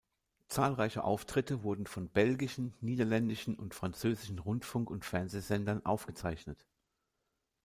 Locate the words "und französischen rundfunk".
3.53-4.89